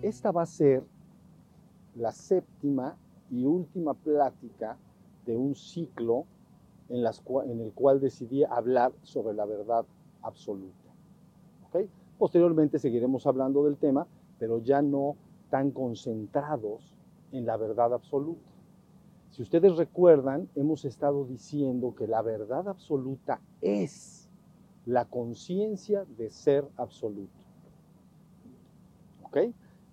Esta 0.00 0.32
va 0.32 0.42
a 0.42 0.46
ser 0.46 0.82
la 1.94 2.10
séptima 2.10 2.96
y 3.30 3.44
última 3.44 3.92
plática 3.92 4.78
de 5.26 5.36
un 5.36 5.54
ciclo 5.54 6.24
en, 6.88 7.04
el 7.60 7.72
cual 7.74 8.00
decidí 8.00 8.44
hablar 8.44 8.92
sobre 9.02 9.34
la 9.34 9.44
verdad 9.44 9.84
absoluta. 10.22 10.72
Posteriormente 12.16 12.78
seguiremos 12.78 13.26
hablando 13.26 13.62
del 13.64 13.76
tema, 13.76 14.06
pero 14.38 14.58
ya 14.62 14.80
no 14.80 15.16
tan 15.50 15.70
concentrados 15.70 16.94
en 17.32 17.44
la 17.44 17.58
verdad 17.58 17.92
absoluta. 17.92 18.53
Si 19.34 19.42
ustedes 19.42 19.76
recuerdan, 19.76 20.48
hemos 20.54 20.84
estado 20.84 21.24
diciendo 21.24 21.96
que 21.96 22.06
la 22.06 22.22
verdad 22.22 22.68
absoluta 22.68 23.40
es 23.62 24.30
la 24.86 25.06
conciencia 25.06 26.04
de 26.16 26.30
ser 26.30 26.64
absoluto. 26.76 27.42
¿Ok? 29.24 29.38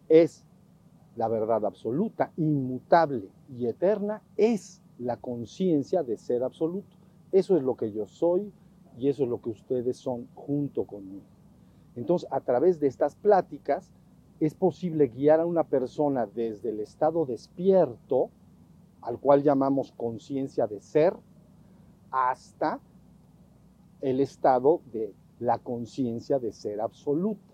Es 0.09 0.45
la 1.15 1.27
verdad 1.27 1.65
absoluta, 1.65 2.31
inmutable 2.37 3.29
y 3.57 3.65
eterna, 3.65 4.21
es 4.37 4.79
la 4.99 5.17
conciencia 5.17 6.03
de 6.03 6.19
ser 6.19 6.43
absoluto. 6.43 6.95
Eso 7.31 7.57
es 7.57 7.63
lo 7.63 7.75
que 7.75 7.91
yo 7.91 8.05
soy 8.05 8.53
y 8.95 9.07
eso 9.07 9.23
es 9.23 9.29
lo 9.29 9.41
que 9.41 9.49
ustedes 9.49 9.97
son 9.97 10.27
junto 10.35 10.83
conmigo. 10.83 11.25
Entonces, 11.95 12.29
a 12.31 12.41
través 12.41 12.79
de 12.79 12.85
estas 12.85 13.15
pláticas, 13.15 13.91
es 14.39 14.53
posible 14.53 15.07
guiar 15.07 15.39
a 15.39 15.47
una 15.47 15.63
persona 15.63 16.27
desde 16.27 16.69
el 16.69 16.79
estado 16.79 17.25
despierto, 17.25 18.29
al 19.01 19.19
cual 19.19 19.43
llamamos 19.43 19.91
conciencia 19.93 20.67
de 20.67 20.79
ser, 20.81 21.15
hasta 22.11 22.79
el 24.01 24.19
estado 24.19 24.81
de 24.91 25.13
la 25.39 25.57
conciencia 25.57 26.39
de 26.39 26.51
ser 26.51 26.81
absoluta, 26.81 27.53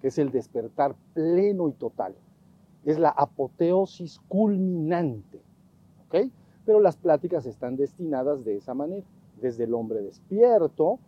que 0.00 0.08
es 0.08 0.18
el 0.18 0.30
despertar 0.30 0.94
pleno 1.14 1.68
y 1.68 1.72
total. 1.72 2.14
Es 2.84 2.98
la 2.98 3.10
apoteosis 3.10 4.20
culminante. 4.28 5.40
¿ok? 6.06 6.30
Pero 6.66 6.80
las 6.80 6.96
pláticas 6.96 7.46
están 7.46 7.76
destinadas 7.76 8.44
de 8.44 8.56
esa 8.56 8.74
manera, 8.74 9.06
desde 9.40 9.64
el 9.64 9.74
hombre 9.74 10.02
despierto, 10.02 10.98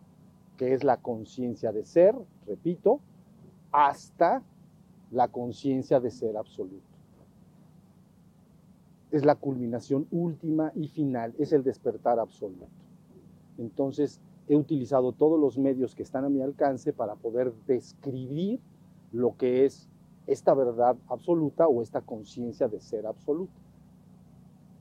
que 0.57 0.73
es 0.73 0.83
la 0.83 0.97
conciencia 0.97 1.71
de 1.71 1.85
ser, 1.85 2.15
repito, 2.47 2.99
hasta 3.71 4.41
la 5.11 5.27
conciencia 5.27 5.99
de 5.99 6.11
ser 6.11 6.37
absoluto. 6.37 6.94
Es 9.11 9.25
la 9.25 9.35
culminación 9.35 10.07
última 10.11 10.71
y 10.75 10.87
final, 10.87 11.33
es 11.37 11.53
el 11.53 11.63
despertar 11.63 12.19
absoluto. 12.19 12.67
Entonces, 13.57 14.19
he 14.47 14.55
utilizado 14.55 15.11
todos 15.11 15.39
los 15.39 15.57
medios 15.57 15.95
que 15.95 16.03
están 16.03 16.25
a 16.25 16.29
mi 16.29 16.41
alcance 16.41 16.93
para 16.93 17.15
poder 17.15 17.53
describir 17.67 18.59
lo 19.11 19.35
que 19.37 19.65
es 19.65 19.89
esta 20.27 20.53
verdad 20.53 20.97
absoluta 21.07 21.67
o 21.67 21.81
esta 21.81 22.01
conciencia 22.01 22.67
de 22.67 22.79
ser 22.79 23.05
absoluta. 23.05 23.53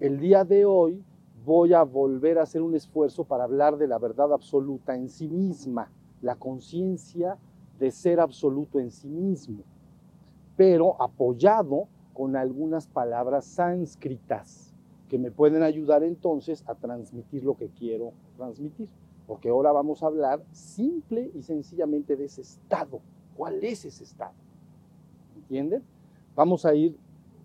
El 0.01 0.19
día 0.19 0.45
de 0.45 0.65
hoy 0.65 1.03
voy 1.45 1.73
a 1.75 1.83
volver 1.83 2.39
a 2.39 2.43
hacer 2.43 2.63
un 2.63 2.75
esfuerzo 2.75 3.25
para 3.25 3.45
hablar 3.45 3.77
de 3.77 3.87
la 3.87 3.99
verdad 3.99 4.33
absoluta 4.33 4.97
en 4.97 5.09
sí 5.09 5.29
misma, 5.29 5.91
la 6.23 6.37
conciencia 6.37 7.39
de 7.79 7.91
ser 7.91 8.21
absoluto 8.21 8.81
en 8.81 8.91
sí 8.91 9.09
mismo, 9.09 9.63
pero 10.57 11.01
apoyado 11.01 11.89
con 12.15 12.37
algunas 12.37 12.87
palabras 12.87 13.45
sánscritas 13.45 14.73
que 15.09 15.19
me 15.19 15.31
pueden 15.31 15.63
ayudar 15.63 16.03
entonces 16.03 16.65
a 16.67 16.75
transmitir 16.75 17.45
lo 17.45 17.57
que 17.57 17.69
quiero 17.69 18.13
transmitir. 18.37 18.89
Porque 19.27 19.49
ahora 19.49 19.73
vamos 19.73 20.03
a 20.03 20.07
hablar 20.07 20.43
simple 20.53 21.31
y 21.35 21.43
sencillamente 21.43 22.17
de 22.17 22.27
ese 22.27 22.43
estado. 22.43 23.01
¿Cuál 23.37 23.63
es 23.65 23.85
ese 23.85 24.05
estado? 24.05 24.35
¿Entienden? 25.37 25.83
Vamos 26.35 26.65
a 26.65 26.75
ir 26.75 26.97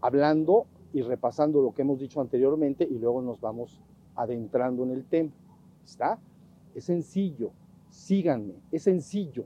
hablando 0.01 0.65
y 0.93 1.01
repasando 1.01 1.61
lo 1.61 1.73
que 1.73 1.81
hemos 1.81 1.99
dicho 1.99 2.21
anteriormente 2.21 2.87
y 2.89 2.97
luego 2.97 3.21
nos 3.21 3.39
vamos 3.39 3.81
adentrando 4.15 4.83
en 4.83 4.91
el 4.91 5.05
tema. 5.05 5.31
¿Está? 5.83 6.19
Es 6.75 6.85
sencillo. 6.85 7.51
Síganme. 7.89 8.55
Es 8.71 8.83
sencillo. 8.83 9.45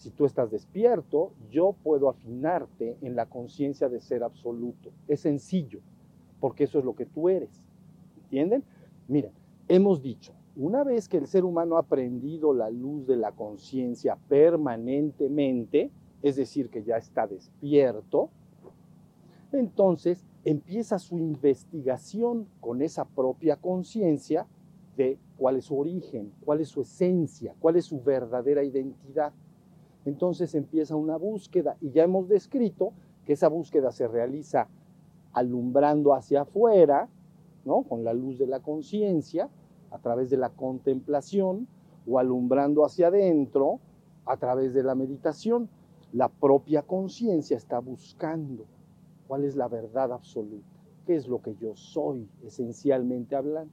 Si 0.00 0.08
tú 0.10 0.24
estás 0.24 0.50
despierto, 0.50 1.34
yo 1.50 1.74
puedo 1.82 2.08
afinarte 2.08 2.96
en 3.02 3.14
la 3.14 3.26
conciencia 3.26 3.90
de 3.90 4.00
ser 4.00 4.22
absoluto. 4.22 4.88
Es 5.06 5.20
sencillo, 5.20 5.80
porque 6.40 6.64
eso 6.64 6.78
es 6.78 6.86
lo 6.86 6.94
que 6.94 7.04
tú 7.04 7.28
eres. 7.28 7.50
¿Entienden? 8.22 8.64
Miren, 9.08 9.32
hemos 9.68 10.00
dicho, 10.00 10.32
una 10.56 10.84
vez 10.84 11.06
que 11.06 11.18
el 11.18 11.26
ser 11.26 11.44
humano 11.44 11.76
ha 11.76 11.80
aprendido 11.80 12.54
la 12.54 12.70
luz 12.70 13.06
de 13.06 13.18
la 13.18 13.32
conciencia 13.32 14.16
permanentemente, 14.26 15.90
es 16.22 16.36
decir, 16.36 16.70
que 16.70 16.82
ya 16.82 16.96
está 16.96 17.26
despierto, 17.26 18.30
entonces 19.52 20.24
empieza 20.46 20.98
su 20.98 21.18
investigación 21.18 22.48
con 22.60 22.80
esa 22.80 23.04
propia 23.04 23.56
conciencia 23.56 24.46
de 24.96 25.18
cuál 25.36 25.56
es 25.56 25.66
su 25.66 25.78
origen, 25.78 26.32
cuál 26.42 26.62
es 26.62 26.70
su 26.70 26.80
esencia, 26.80 27.54
cuál 27.60 27.76
es 27.76 27.84
su 27.84 28.00
verdadera 28.02 28.64
identidad. 28.64 29.34
Entonces 30.04 30.54
empieza 30.54 30.96
una 30.96 31.16
búsqueda 31.16 31.76
y 31.80 31.90
ya 31.90 32.04
hemos 32.04 32.28
descrito 32.28 32.92
que 33.24 33.34
esa 33.34 33.48
búsqueda 33.48 33.92
se 33.92 34.08
realiza 34.08 34.68
alumbrando 35.32 36.14
hacia 36.14 36.42
afuera, 36.42 37.08
¿no? 37.64 37.82
Con 37.82 38.04
la 38.04 38.14
luz 38.14 38.38
de 38.38 38.46
la 38.46 38.60
conciencia, 38.60 39.48
a 39.90 39.98
través 39.98 40.30
de 40.30 40.36
la 40.36 40.50
contemplación, 40.50 41.68
o 42.06 42.18
alumbrando 42.18 42.84
hacia 42.84 43.08
adentro, 43.08 43.78
a 44.24 44.36
través 44.36 44.74
de 44.74 44.82
la 44.82 44.94
meditación. 44.94 45.68
La 46.12 46.28
propia 46.28 46.82
conciencia 46.82 47.56
está 47.56 47.78
buscando 47.78 48.64
cuál 49.28 49.44
es 49.44 49.54
la 49.54 49.68
verdad 49.68 50.12
absoluta, 50.12 50.66
qué 51.06 51.14
es 51.14 51.28
lo 51.28 51.40
que 51.40 51.54
yo 51.54 51.76
soy, 51.76 52.28
esencialmente 52.42 53.36
hablando. 53.36 53.72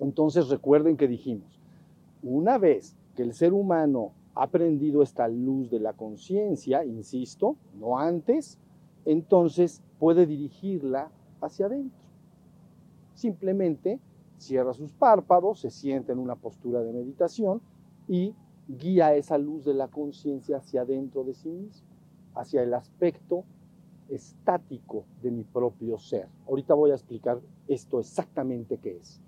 Entonces 0.00 0.48
recuerden 0.48 0.96
que 0.96 1.06
dijimos, 1.06 1.60
una 2.22 2.58
vez 2.58 2.96
que 3.14 3.22
el 3.22 3.34
ser 3.34 3.52
humano 3.52 4.12
ha 4.36 4.44
aprendido 4.44 5.02
esta 5.02 5.26
luz 5.28 5.70
de 5.70 5.80
la 5.80 5.94
conciencia, 5.94 6.84
insisto, 6.84 7.56
no 7.74 7.98
antes, 7.98 8.58
entonces 9.04 9.82
puede 9.98 10.26
dirigirla 10.26 11.10
hacia 11.40 11.66
adentro. 11.66 11.98
Simplemente 13.14 13.98
cierra 14.36 14.74
sus 14.74 14.92
párpados, 14.92 15.60
se 15.60 15.70
sienta 15.70 16.12
en 16.12 16.18
una 16.18 16.36
postura 16.36 16.82
de 16.82 16.92
meditación 16.92 17.62
y 18.06 18.34
guía 18.68 19.14
esa 19.14 19.38
luz 19.38 19.64
de 19.64 19.74
la 19.74 19.88
conciencia 19.88 20.58
hacia 20.58 20.82
adentro 20.82 21.24
de 21.24 21.34
sí 21.34 21.48
mismo, 21.48 21.88
hacia 22.34 22.62
el 22.62 22.74
aspecto 22.74 23.44
estático 24.10 25.04
de 25.22 25.30
mi 25.30 25.44
propio 25.44 25.98
ser. 25.98 26.28
Ahorita 26.46 26.74
voy 26.74 26.90
a 26.90 26.94
explicar 26.94 27.40
esto 27.68 28.00
exactamente 28.00 28.76
qué 28.76 28.98
es. 28.98 29.20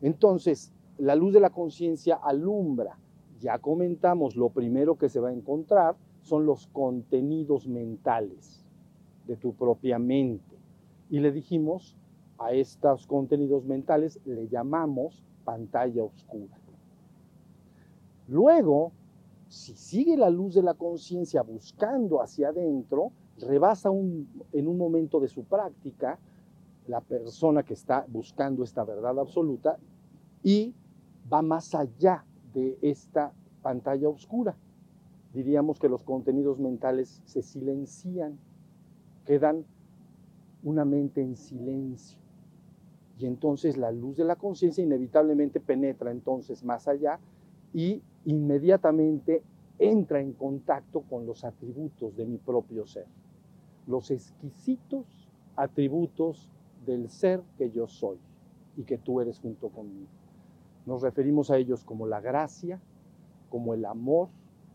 Entonces, 0.00 0.72
la 0.98 1.14
luz 1.14 1.34
de 1.34 1.40
la 1.40 1.50
conciencia 1.50 2.16
alumbra. 2.16 2.98
Ya 3.40 3.58
comentamos, 3.58 4.36
lo 4.36 4.50
primero 4.50 4.96
que 4.96 5.08
se 5.08 5.18
va 5.18 5.30
a 5.30 5.32
encontrar 5.32 5.96
son 6.20 6.44
los 6.44 6.66
contenidos 6.68 7.66
mentales 7.66 8.66
de 9.26 9.36
tu 9.36 9.54
propia 9.54 9.98
mente. 9.98 10.58
Y 11.08 11.20
le 11.20 11.32
dijimos 11.32 11.96
a 12.38 12.52
estos 12.52 13.06
contenidos 13.06 13.64
mentales, 13.64 14.20
le 14.26 14.48
llamamos 14.48 15.24
pantalla 15.44 16.04
oscura. 16.04 16.56
Luego, 18.28 18.92
si 19.48 19.74
sigue 19.74 20.16
la 20.16 20.30
luz 20.30 20.54
de 20.54 20.62
la 20.62 20.74
conciencia 20.74 21.42
buscando 21.42 22.22
hacia 22.22 22.50
adentro, 22.50 23.10
rebasa 23.38 23.88
en 23.88 24.68
un 24.68 24.78
momento 24.78 25.18
de 25.18 25.28
su 25.28 25.44
práctica 25.44 26.18
la 26.86 27.00
persona 27.00 27.62
que 27.62 27.74
está 27.74 28.04
buscando 28.06 28.62
esta 28.62 28.84
verdad 28.84 29.18
absoluta 29.18 29.78
y 30.42 30.74
va 31.32 31.42
más 31.42 31.74
allá 31.74 32.24
de 32.52 32.78
esta 32.82 33.32
pantalla 33.62 34.08
oscura. 34.08 34.56
Diríamos 35.32 35.78
que 35.78 35.88
los 35.88 36.02
contenidos 36.02 36.58
mentales 36.58 37.22
se 37.24 37.42
silencian, 37.42 38.38
quedan 39.24 39.64
una 40.62 40.84
mente 40.84 41.22
en 41.22 41.36
silencio. 41.36 42.18
Y 43.18 43.26
entonces 43.26 43.76
la 43.76 43.92
luz 43.92 44.16
de 44.16 44.24
la 44.24 44.36
conciencia 44.36 44.82
inevitablemente 44.82 45.60
penetra 45.60 46.10
entonces 46.10 46.64
más 46.64 46.88
allá 46.88 47.20
y 47.72 48.02
inmediatamente 48.24 49.42
entra 49.78 50.20
en 50.20 50.32
contacto 50.32 51.02
con 51.02 51.26
los 51.26 51.44
atributos 51.44 52.16
de 52.16 52.26
mi 52.26 52.38
propio 52.38 52.86
ser, 52.86 53.06
los 53.86 54.10
exquisitos 54.10 55.28
atributos 55.56 56.50
del 56.84 57.08
ser 57.08 57.42
que 57.56 57.70
yo 57.70 57.86
soy 57.86 58.18
y 58.76 58.84
que 58.84 58.98
tú 58.98 59.20
eres 59.20 59.38
junto 59.38 59.68
conmigo. 59.68 60.19
Nos 60.86 61.02
referimos 61.02 61.50
a 61.50 61.56
ellos 61.56 61.84
como 61.84 62.06
la 62.06 62.20
gracia, 62.20 62.80
como 63.48 63.74
el 63.74 63.84
amor, 63.84 64.28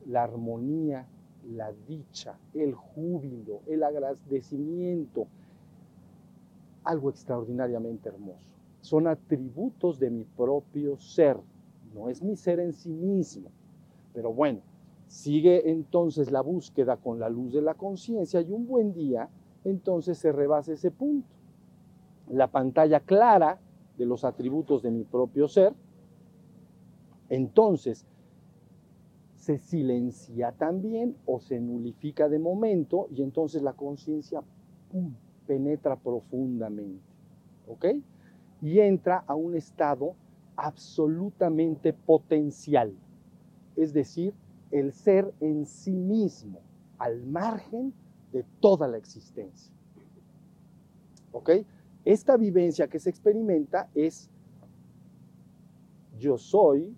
la 0.06 0.24
armonía, 0.24 1.08
la 1.52 1.72
dicha, 1.88 2.38
el 2.54 2.74
júbilo, 2.74 3.62
el 3.68 3.84
agradecimiento, 3.84 5.28
algo 6.84 7.10
extraordinariamente 7.10 8.10
hermoso. 8.10 8.54
son 8.82 9.08
atributos 9.08 9.98
de 9.98 10.12
mi 10.12 10.26
propio 10.26 11.00
ser, 11.00 11.38
no 11.96 12.08
es 12.08 12.22
mi 12.22 12.36
ser 12.36 12.60
en 12.60 12.72
sí 12.72 12.92
mismo. 12.92 13.50
Pero 14.14 14.32
bueno, 14.32 14.60
sigue 15.08 15.72
entonces 15.72 16.32
la 16.32 16.42
búsqueda 16.42 16.98
con 16.98 17.20
la 17.20 17.30
luz 17.30 17.54
de 17.54 17.64
la 17.64 17.74
conciencia 17.74 18.42
y 18.42 18.52
un 18.52 18.68
buen 18.68 18.94
día 18.94 19.28
entonces 19.64 20.20
se 20.20 20.32
rebasa 20.32 20.74
ese 20.74 20.92
punto. 20.92 21.28
La 22.30 22.48
pantalla 22.48 23.00
clara 23.00 23.60
de 23.98 24.06
los 24.06 24.24
atributos 24.24 24.84
de 24.84 24.92
mi 24.92 25.04
propio 25.04 25.48
ser, 25.48 25.74
entonces 27.30 28.06
se 29.36 29.58
silencia 29.58 30.52
también 30.54 31.16
o 31.26 31.40
se 31.40 31.60
nulifica 31.60 32.30
de 32.30 32.40
momento 32.40 33.08
y 33.12 33.22
entonces 33.22 33.62
la 33.62 33.74
conciencia 33.74 34.42
penetra 35.46 35.96
profundamente. 35.98 37.04
¿Ok? 37.68 37.86
Y 38.62 38.80
entra 38.80 39.24
a 39.28 39.36
un 39.36 39.56
estado 39.56 40.16
absolutamente 40.56 41.94
potencial, 41.94 42.96
es 43.76 43.94
decir, 43.94 44.34
el 44.72 44.94
ser 44.94 45.34
en 45.42 45.66
sí 45.66 45.92
mismo, 45.92 46.62
al 46.98 47.24
margen 47.26 47.94
de 48.32 48.44
toda 48.60 48.88
la 48.88 48.98
existencia. 48.98 49.74
¿Ok? 51.32 51.52
Esta 52.04 52.38
vivencia 52.38 52.88
que 52.88 53.00
se 53.00 53.10
experimenta 53.10 53.90
es 53.94 54.30
yo 56.18 56.38
soy 56.38 56.96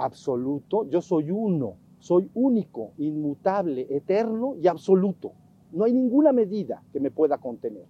absoluto, 0.00 0.88
yo 0.88 1.00
soy 1.02 1.30
uno, 1.30 1.76
soy 1.98 2.30
único, 2.34 2.92
inmutable, 2.98 3.86
eterno 3.90 4.56
y 4.56 4.66
absoluto. 4.66 5.32
No 5.72 5.84
hay 5.84 5.92
ninguna 5.92 6.32
medida 6.32 6.82
que 6.92 7.00
me 7.00 7.10
pueda 7.10 7.38
contener. 7.38 7.86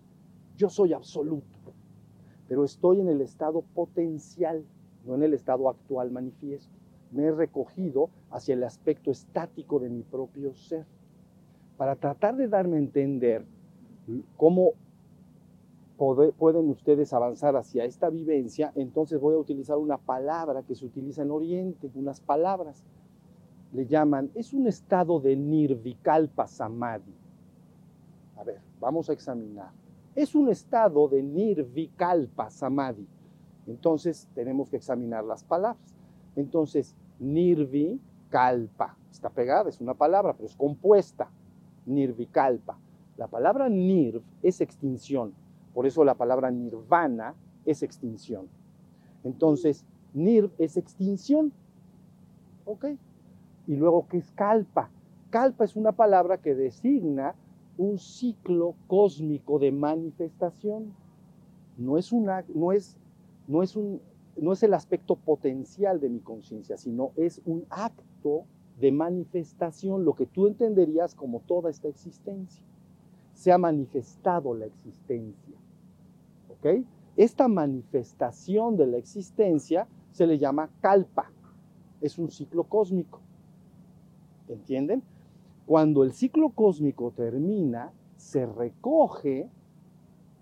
Yo 0.57 0.69
soy 0.69 0.93
absoluto, 0.93 1.73
pero 2.49 2.65
estoy 2.65 3.01
en 3.01 3.09
el 3.09 3.21
estado 3.21 3.63
potencial, 3.75 4.65
no 5.07 5.15
en 5.15 5.23
el 5.23 5.35
estado 5.35 5.69
actual 5.69 6.11
manifiesto. 6.11 6.75
Me 7.13 7.25
he 7.25 7.33
recogido 7.33 8.11
hacia 8.31 8.55
el 8.55 8.65
aspecto 8.65 9.11
estático 9.11 9.79
de 9.79 9.89
mi 9.89 10.03
propio 10.03 10.53
ser. 10.55 10.85
Para 11.77 11.97
tratar 11.97 12.37
de 12.37 12.49
darme 12.49 12.77
a 12.77 12.81
entender 12.81 13.47
cómo 14.37 14.73
pueden 16.01 16.71
ustedes 16.71 17.13
avanzar 17.13 17.57
hacia 17.57 17.85
esta 17.85 18.09
vivencia, 18.09 18.73
entonces 18.75 19.21
voy 19.21 19.35
a 19.35 19.39
utilizar 19.39 19.77
una 19.77 19.99
palabra 19.99 20.63
que 20.63 20.75
se 20.75 20.87
utiliza 20.87 21.21
en 21.21 21.31
Oriente, 21.31 21.91
unas 21.95 22.23
palabras. 22.23 22.83
Le 23.75 23.87
llaman, 23.87 24.31
es 24.35 24.55
un 24.55 24.67
estado 24.67 25.21
de 25.21 25.37
nirvikalpa 25.37 26.47
samadhi. 26.47 27.15
A 28.37 28.45
ver, 28.45 28.63
vamos 28.81 29.11
a 29.11 29.13
examinar. 29.13 29.73
Es 30.15 30.35
un 30.35 30.49
estado 30.49 31.07
de 31.07 31.23
nirvikalpa 31.23 32.49
samadhi. 32.49 33.07
Entonces 33.67 34.27
tenemos 34.35 34.71
que 34.71 34.79
examinar 34.79 35.23
las 35.23 35.45
palabras. 35.45 35.95
Entonces, 36.35 36.97
nirvikalpa, 37.19 38.97
está 39.11 39.29
pegada, 39.29 39.69
es 39.69 39.83
una 39.83 39.93
palabra, 39.93 40.33
pero 40.33 40.47
es 40.47 40.57
compuesta. 40.57 41.31
Nirvikalpa. 41.85 42.79
La 43.19 43.27
palabra 43.27 43.69
nirv 43.69 44.23
es 44.43 44.63
extinción. 44.63 45.35
Por 45.81 45.87
eso 45.87 46.05
la 46.05 46.13
palabra 46.13 46.51
nirvana 46.51 47.35
es 47.65 47.83
extinción. 47.83 48.51
Entonces, 49.25 49.87
nirv 50.13 50.51
es 50.59 50.77
extinción. 50.77 51.55
¿Ok? 52.67 52.85
Y 53.67 53.77
luego, 53.77 54.07
¿qué 54.07 54.19
es 54.19 54.31
kalpa? 54.33 54.91
Kalpa 55.31 55.65
es 55.65 55.77
una 55.77 55.93
palabra 55.93 56.37
que 56.37 56.55
designa 56.55 57.35
un 57.79 57.99
ciclo 57.99 58.75
cósmico 58.89 59.59
de 59.59 59.73
manifestación. 59.73 60.93
No 61.79 61.97
es, 61.97 62.13
una, 62.13 62.45
no 62.55 62.73
es, 62.73 62.99
no 63.49 63.63
es, 63.63 63.75
un, 63.75 64.03
no 64.37 64.53
es 64.53 64.63
el 64.63 64.75
aspecto 64.75 65.17
potencial 65.17 65.99
de 65.99 66.11
mi 66.11 66.21
conciencia, 66.21 66.77
sino 66.77 67.13
es 67.17 67.41
un 67.47 67.65
acto 67.71 68.45
de 68.79 68.93
manifestación, 68.93 70.05
lo 70.05 70.13
que 70.13 70.27
tú 70.27 70.47
entenderías 70.47 71.15
como 71.15 71.41
toda 71.41 71.71
esta 71.71 71.89
existencia. 71.89 72.63
Se 73.33 73.51
ha 73.51 73.57
manifestado 73.57 74.53
la 74.55 74.67
existencia. 74.67 75.60
Esta 77.17 77.49
manifestación 77.49 78.77
de 78.77 78.87
la 78.87 78.99
existencia 78.99 79.87
se 80.13 80.27
le 80.27 80.39
llama 80.39 80.71
kalpa. 80.81 81.31
Es 82.01 82.19
un 82.19 82.31
ciclo 82.31 82.65
cósmico. 82.65 83.21
¿Entienden? 84.49 85.03
Cuando 85.67 86.03
el 86.03 86.13
ciclo 86.13 86.51
cósmico 86.51 87.13
termina, 87.13 87.93
se 88.17 88.47
recoge, 88.47 89.49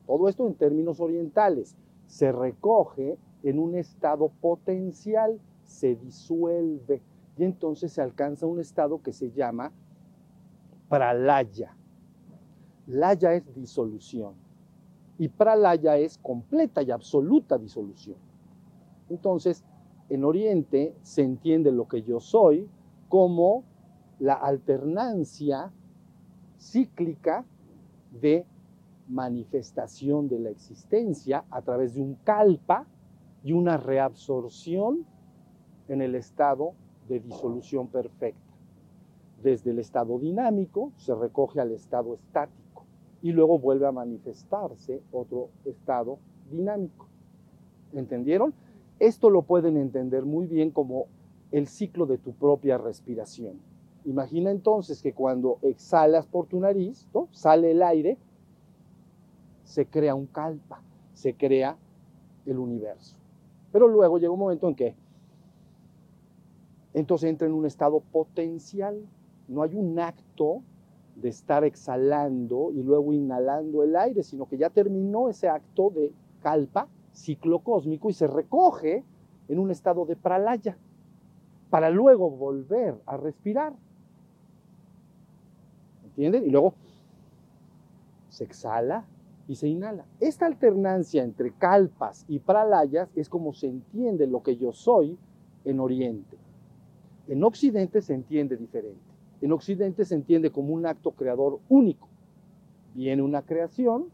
todo 0.06 0.28
esto 0.28 0.46
en 0.46 0.54
términos 0.54 1.00
orientales, 1.00 1.76
se 2.06 2.32
recoge 2.32 3.18
en 3.42 3.58
un 3.58 3.74
estado 3.74 4.30
potencial, 4.40 5.38
se 5.64 5.96
disuelve 5.96 7.02
y 7.36 7.44
entonces 7.44 7.92
se 7.92 8.00
alcanza 8.00 8.46
un 8.46 8.58
estado 8.58 9.02
que 9.02 9.12
se 9.12 9.30
llama 9.30 9.72
pralaya. 10.88 11.76
Laya 12.86 13.34
es 13.34 13.54
disolución 13.54 14.47
y 15.18 15.28
pralaya 15.28 15.96
es 15.96 16.18
completa 16.18 16.82
y 16.82 16.90
absoluta 16.90 17.58
disolución. 17.58 18.16
Entonces, 19.10 19.64
en 20.08 20.24
Oriente 20.24 20.94
se 21.02 21.22
entiende 21.22 21.72
lo 21.72 21.88
que 21.88 22.02
yo 22.02 22.20
soy 22.20 22.68
como 23.08 23.64
la 24.20 24.34
alternancia 24.34 25.72
cíclica 26.58 27.44
de 28.20 28.46
manifestación 29.08 30.28
de 30.28 30.38
la 30.38 30.50
existencia 30.50 31.44
a 31.50 31.62
través 31.62 31.94
de 31.94 32.02
un 32.02 32.14
kalpa 32.24 32.86
y 33.42 33.52
una 33.52 33.76
reabsorción 33.76 35.06
en 35.88 36.02
el 36.02 36.14
estado 36.14 36.74
de 37.08 37.20
disolución 37.20 37.88
perfecta. 37.88 38.40
Desde 39.42 39.70
el 39.70 39.78
estado 39.78 40.18
dinámico 40.18 40.92
se 40.96 41.14
recoge 41.14 41.60
al 41.60 41.72
estado 41.72 42.14
estático 42.14 42.67
y 43.22 43.32
luego 43.32 43.58
vuelve 43.58 43.86
a 43.86 43.92
manifestarse 43.92 45.02
otro 45.12 45.48
estado 45.64 46.18
dinámico. 46.50 47.06
¿Entendieron? 47.92 48.54
Esto 48.98 49.30
lo 49.30 49.42
pueden 49.42 49.76
entender 49.76 50.24
muy 50.24 50.46
bien 50.46 50.70
como 50.70 51.06
el 51.52 51.66
ciclo 51.66 52.06
de 52.06 52.18
tu 52.18 52.32
propia 52.32 52.78
respiración. 52.78 53.60
Imagina 54.04 54.50
entonces 54.50 55.02
que 55.02 55.12
cuando 55.12 55.58
exhalas 55.62 56.26
por 56.26 56.46
tu 56.46 56.60
nariz, 56.60 57.08
sale 57.30 57.72
el 57.72 57.82
aire, 57.82 58.18
se 59.64 59.86
crea 59.86 60.14
un 60.14 60.26
calpa, 60.26 60.82
se 61.12 61.34
crea 61.34 61.76
el 62.46 62.58
universo. 62.58 63.16
Pero 63.72 63.88
luego 63.88 64.18
llega 64.18 64.32
un 64.32 64.38
momento 64.38 64.68
en 64.68 64.74
que 64.74 64.94
entonces 66.94 67.28
entra 67.28 67.46
en 67.46 67.54
un 67.54 67.66
estado 67.66 68.00
potencial. 68.00 69.06
No 69.46 69.62
hay 69.62 69.74
un 69.74 69.98
acto 69.98 70.62
de 71.20 71.28
estar 71.28 71.64
exhalando 71.64 72.70
y 72.72 72.82
luego 72.82 73.12
inhalando 73.12 73.82
el 73.82 73.96
aire, 73.96 74.22
sino 74.22 74.46
que 74.46 74.56
ya 74.56 74.70
terminó 74.70 75.28
ese 75.28 75.48
acto 75.48 75.90
de 75.90 76.12
calpa, 76.42 76.88
ciclo 77.12 77.60
cósmico, 77.60 78.08
y 78.08 78.12
se 78.12 78.26
recoge 78.26 79.04
en 79.48 79.58
un 79.58 79.70
estado 79.70 80.04
de 80.04 80.16
pralaya, 80.16 80.76
para 81.70 81.90
luego 81.90 82.30
volver 82.30 82.94
a 83.06 83.16
respirar. 83.16 83.74
¿Entienden? 86.04 86.44
Y 86.46 86.50
luego 86.50 86.74
se 88.28 88.44
exhala 88.44 89.04
y 89.48 89.56
se 89.56 89.68
inhala. 89.68 90.04
Esta 90.20 90.46
alternancia 90.46 91.22
entre 91.22 91.52
calpas 91.52 92.24
y 92.28 92.38
pralayas 92.38 93.10
es 93.16 93.28
como 93.28 93.52
se 93.52 93.66
entiende 93.66 94.26
lo 94.26 94.42
que 94.42 94.56
yo 94.56 94.72
soy 94.72 95.18
en 95.64 95.80
Oriente. 95.80 96.36
En 97.26 97.42
Occidente 97.44 98.00
se 98.00 98.14
entiende 98.14 98.56
diferente. 98.56 99.07
En 99.40 99.52
Occidente 99.52 100.04
se 100.04 100.14
entiende 100.14 100.50
como 100.50 100.74
un 100.74 100.86
acto 100.86 101.12
creador 101.12 101.60
único. 101.68 102.08
Viene 102.94 103.22
una 103.22 103.42
creación 103.42 104.06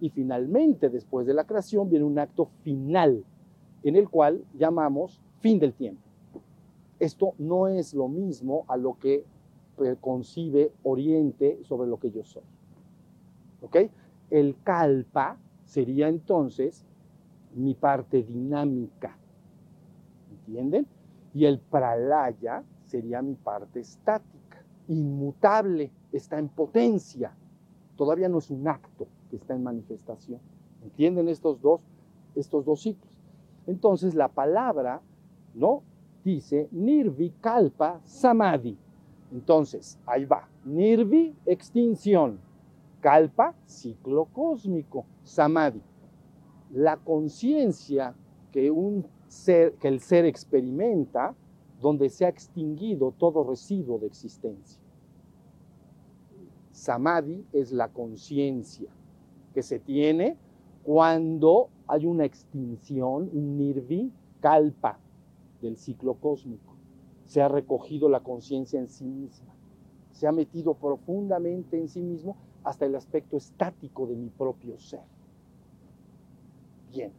y 0.00 0.08
finalmente 0.08 0.88
después 0.88 1.26
de 1.26 1.34
la 1.34 1.44
creación 1.44 1.90
viene 1.90 2.06
un 2.06 2.18
acto 2.18 2.46
final 2.62 3.24
en 3.82 3.96
el 3.96 4.08
cual 4.08 4.42
llamamos 4.54 5.20
fin 5.40 5.58
del 5.58 5.74
tiempo. 5.74 6.00
Esto 6.98 7.34
no 7.38 7.68
es 7.68 7.92
lo 7.94 8.08
mismo 8.08 8.64
a 8.68 8.76
lo 8.76 8.98
que 8.98 9.24
concibe 10.00 10.72
Oriente 10.82 11.58
sobre 11.64 11.88
lo 11.88 11.98
que 11.98 12.10
yo 12.10 12.24
soy. 12.24 12.42
¿Ok? 13.62 13.76
El 14.30 14.56
kalpa 14.62 15.38
sería 15.64 16.08
entonces 16.08 16.84
mi 17.54 17.74
parte 17.74 18.22
dinámica. 18.22 19.16
¿Entienden? 20.30 20.86
Y 21.34 21.44
el 21.46 21.58
pralaya 21.58 22.62
sería 22.84 23.22
mi 23.22 23.34
parte 23.34 23.80
estática 23.80 24.39
inmutable, 24.90 25.92
está 26.12 26.38
en 26.38 26.48
potencia. 26.48 27.32
Todavía 27.96 28.28
no 28.28 28.38
es 28.38 28.50
un 28.50 28.66
acto 28.66 29.06
que 29.30 29.36
está 29.36 29.54
en 29.54 29.62
manifestación. 29.62 30.40
¿Entienden 30.82 31.28
estos 31.28 31.60
dos, 31.60 31.80
estos 32.34 32.64
dos 32.64 32.82
ciclos? 32.82 33.16
Entonces 33.66 34.14
la 34.14 34.28
palabra, 34.28 35.00
¿no? 35.54 35.82
Dice 36.24 36.68
Nirvi 36.72 37.30
Kalpa 37.40 38.00
Samadhi. 38.04 38.76
Entonces, 39.32 39.98
ahí 40.06 40.24
va. 40.24 40.48
Nirvi, 40.64 41.36
extinción. 41.46 42.40
Kalpa, 43.00 43.54
ciclo 43.66 44.26
cósmico. 44.26 45.06
Samadhi. 45.22 45.82
la 46.72 46.96
conciencia 46.96 48.14
que, 48.52 48.70
un 48.70 49.06
ser, 49.28 49.74
que 49.74 49.88
el 49.88 50.00
ser 50.00 50.24
experimenta 50.24 51.34
donde 51.80 52.10
se 52.10 52.24
ha 52.26 52.28
extinguido 52.28 53.12
todo 53.12 53.44
residuo 53.44 53.98
de 53.98 54.06
existencia. 54.06 54.79
Samadhi 56.80 57.44
es 57.52 57.72
la 57.72 57.88
conciencia 57.88 58.90
que 59.52 59.62
se 59.62 59.78
tiene 59.78 60.38
cuando 60.82 61.68
hay 61.86 62.06
una 62.06 62.24
extinción, 62.24 63.28
un 63.34 63.58
nirvi, 63.58 64.10
kalpa 64.40 64.98
del 65.60 65.76
ciclo 65.76 66.14
cósmico. 66.14 66.74
Se 67.26 67.42
ha 67.42 67.48
recogido 67.48 68.08
la 68.08 68.20
conciencia 68.20 68.80
en 68.80 68.88
sí 68.88 69.04
misma, 69.04 69.52
se 70.10 70.26
ha 70.26 70.32
metido 70.32 70.72
profundamente 70.72 71.78
en 71.78 71.86
sí 71.86 72.00
mismo 72.00 72.38
hasta 72.64 72.86
el 72.86 72.94
aspecto 72.94 73.36
estático 73.36 74.06
de 74.06 74.16
mi 74.16 74.30
propio 74.30 74.78
ser. 74.78 75.04
Bien, 76.90 77.12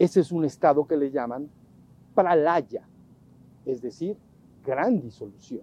ese 0.00 0.18
es 0.18 0.32
un 0.32 0.44
estado 0.44 0.84
que 0.84 0.96
le 0.96 1.12
llaman 1.12 1.48
pralaya, 2.12 2.88
es 3.66 3.80
decir, 3.80 4.16
gran 4.64 5.00
disolución. 5.00 5.62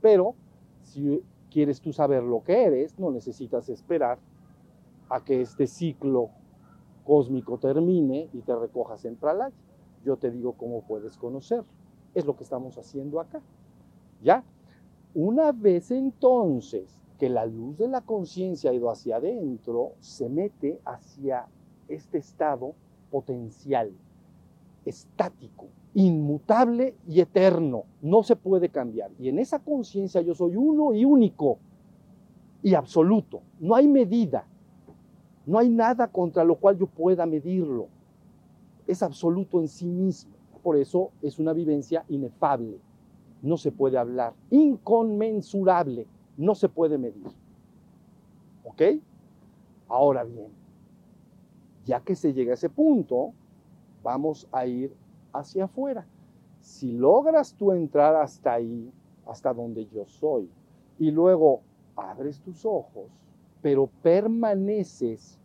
Pero 0.00 0.34
si 0.82 1.22
quieres 1.58 1.80
tú 1.80 1.92
saber 1.92 2.22
lo 2.22 2.44
que 2.44 2.66
eres, 2.66 2.96
no 3.00 3.10
necesitas 3.10 3.68
esperar 3.68 4.20
a 5.08 5.24
que 5.24 5.40
este 5.40 5.66
ciclo 5.66 6.30
cósmico 7.04 7.58
termine 7.58 8.28
y 8.32 8.42
te 8.42 8.54
recojas 8.54 9.04
en 9.04 9.16
pralaya. 9.16 9.56
Yo 10.04 10.16
te 10.16 10.30
digo 10.30 10.52
cómo 10.52 10.82
puedes 10.82 11.16
conocerlo. 11.16 11.66
Es 12.14 12.24
lo 12.24 12.36
que 12.36 12.44
estamos 12.44 12.78
haciendo 12.78 13.18
acá. 13.18 13.40
¿Ya? 14.22 14.44
Una 15.14 15.50
vez 15.50 15.90
entonces 15.90 17.02
que 17.18 17.28
la 17.28 17.44
luz 17.44 17.76
de 17.76 17.88
la 17.88 18.02
conciencia 18.02 18.70
ha 18.70 18.74
ido 18.74 18.88
hacia 18.88 19.16
adentro, 19.16 19.94
se 19.98 20.28
mete 20.28 20.80
hacia 20.84 21.48
este 21.88 22.18
estado 22.18 22.76
potencial, 23.10 23.90
estático, 24.84 25.66
inmutable 25.94 26.94
y 27.06 27.20
eterno. 27.20 27.84
No 28.02 28.22
se 28.22 28.36
puede 28.36 28.68
cambiar. 28.68 29.10
Y 29.18 29.28
en 29.28 29.38
esa 29.38 29.58
conciencia 29.58 30.20
yo 30.20 30.34
soy 30.34 30.56
uno 30.56 30.92
y 30.94 31.04
único 31.04 31.58
y 32.62 32.74
absoluto. 32.74 33.40
No 33.60 33.74
hay 33.74 33.88
medida. 33.88 34.44
No 35.46 35.58
hay 35.58 35.68
nada 35.68 36.08
contra 36.08 36.44
lo 36.44 36.56
cual 36.56 36.78
yo 36.78 36.86
pueda 36.86 37.26
medirlo. 37.26 37.88
Es 38.86 39.02
absoluto 39.02 39.60
en 39.60 39.68
sí 39.68 39.86
mismo. 39.86 40.32
Por 40.62 40.76
eso 40.76 41.10
es 41.22 41.38
una 41.38 41.52
vivencia 41.52 42.04
inefable. 42.08 42.78
No 43.42 43.56
se 43.56 43.72
puede 43.72 43.96
hablar. 43.96 44.34
Inconmensurable 44.50 46.06
no 46.36 46.54
se 46.54 46.68
puede 46.68 46.96
medir. 46.98 47.26
¿Ok? 48.64 48.82
Ahora 49.88 50.24
bien, 50.24 50.48
ya 51.84 52.00
que 52.00 52.14
se 52.14 52.32
llega 52.32 52.52
a 52.52 52.54
ese 52.54 52.68
punto, 52.68 53.32
vamos 54.02 54.46
a 54.52 54.66
ir 54.66 54.94
hacia 55.32 55.64
afuera. 55.64 56.06
Si 56.60 56.92
logras 56.92 57.54
tú 57.54 57.72
entrar 57.72 58.16
hasta 58.16 58.54
ahí, 58.54 58.90
hasta 59.26 59.52
donde 59.52 59.86
yo 59.86 60.06
soy, 60.06 60.48
y 60.98 61.10
luego 61.10 61.60
abres 61.96 62.40
tus 62.40 62.64
ojos, 62.64 63.06
pero 63.62 63.88
permaneces, 64.02 65.38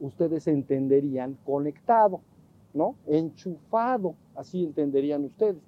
ustedes 0.00 0.46
entenderían 0.46 1.38
conectado, 1.44 2.20
¿no? 2.72 2.96
Enchufado, 3.06 4.14
así 4.34 4.64
entenderían 4.64 5.24
ustedes. 5.24 5.62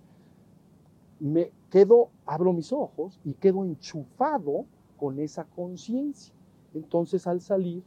Me 1.19 1.51
quedo, 1.71 2.11
abro 2.27 2.53
mis 2.53 2.73
ojos 2.73 3.19
y 3.25 3.33
quedo 3.35 3.65
enchufado 3.65 4.67
con 4.97 5.19
esa 5.19 5.45
conciencia. 5.45 6.35
Entonces 6.75 7.27
al 7.27 7.41
salir, 7.41 7.83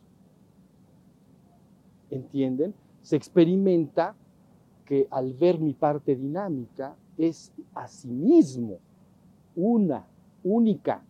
¿entienden? 2.10 2.74
Se 3.02 3.16
experimenta 3.16 4.16
que 4.90 5.08
al 5.12 5.36
ver 5.36 5.60
mi 5.60 5.74
parte 5.74 6.16
dinámica 6.16 6.96
es 7.16 7.54
a 7.76 7.88
sí 7.88 8.10
mismo 8.10 8.80
una, 9.56 10.08
única, 10.44 11.04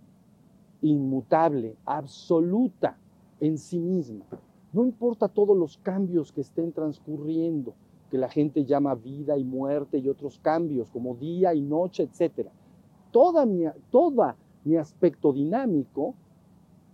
inmutable, 0.81 1.77
absoluta 1.85 2.97
en 3.39 3.57
sí 3.57 3.79
misma. 3.79 4.25
No 4.73 4.83
importa 4.83 5.29
todos 5.29 5.57
los 5.57 5.77
cambios 5.77 6.33
que 6.33 6.41
estén 6.41 6.73
transcurriendo, 6.73 7.73
que 8.11 8.17
la 8.17 8.27
gente 8.27 8.65
llama 8.65 8.95
vida 8.95 9.37
y 9.37 9.45
muerte 9.45 9.97
y 9.97 10.09
otros 10.09 10.39
cambios 10.39 10.89
como 10.89 11.15
día 11.15 11.53
y 11.53 11.61
noche, 11.61 12.03
etc. 12.03 12.49
Toda 13.11 13.45
mi, 13.45 13.63
toda 13.89 14.35
mi 14.65 14.75
aspecto 14.75 15.31
dinámico 15.31 16.15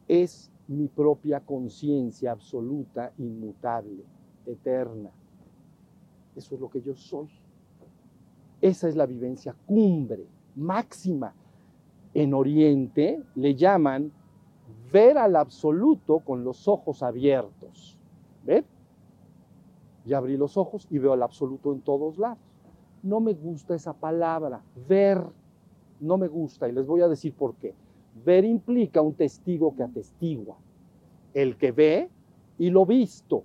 es 0.08 0.52
mi 0.68 0.88
propia 0.88 1.40
conciencia 1.40 2.32
absoluta, 2.32 3.12
inmutable, 3.18 4.04
eterna. 4.46 5.10
Eso 6.36 6.56
es 6.56 6.62
lo 6.62 6.70
que 6.70 6.82
yo 6.82 6.96
soy. 6.96 7.28
Esa 8.62 8.88
es 8.88 8.96
la 8.96 9.06
vivencia 9.06 9.56
cumbre, 9.66 10.26
máxima. 10.56 11.34
En 12.14 12.34
Oriente 12.34 13.22
le 13.36 13.56
llaman 13.56 14.12
ver 14.92 15.18
al 15.18 15.36
absoluto 15.36 16.20
con 16.20 16.44
los 16.44 16.68
ojos 16.68 17.04
abiertos. 17.04 17.98
¿Ven? 18.46 18.66
Ya 20.06 20.18
abrí 20.18 20.38
los 20.38 20.56
ojos 20.56 20.88
y 20.90 21.00
veo 21.00 21.14
al 21.14 21.24
absoluto 21.24 21.74
en 21.74 21.82
todos 21.82 22.18
lados. 22.18 22.40
No 23.04 23.20
me 23.20 23.34
gusta 23.34 23.76
esa 23.76 23.94
palabra, 23.94 24.62
ver, 24.88 25.22
no 26.00 26.18
me 26.18 26.28
gusta 26.28 26.68
y 26.68 26.72
les 26.72 26.86
voy 26.86 27.02
a 27.02 27.08
decir 27.08 27.34
por 27.34 27.56
qué. 27.56 27.74
Ver 28.24 28.46
implica 28.46 29.02
un 29.02 29.14
testigo 29.14 29.76
que 29.76 29.84
atestigua. 29.84 30.58
El 31.34 31.58
que 31.58 31.72
ve 31.72 32.10
y 32.58 32.70
lo 32.70 32.86
visto. 32.86 33.44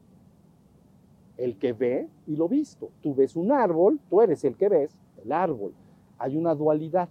El 1.40 1.56
que 1.56 1.72
ve 1.72 2.08
y 2.26 2.36
lo 2.36 2.48
visto. 2.48 2.90
Tú 3.02 3.14
ves 3.14 3.34
un 3.36 3.50
árbol, 3.52 3.98
tú 4.08 4.20
eres 4.20 4.44
el 4.44 4.56
que 4.56 4.68
ves 4.68 4.96
el 5.24 5.32
árbol. 5.32 5.72
Hay 6.18 6.36
una 6.36 6.54
dualidad. 6.54 7.08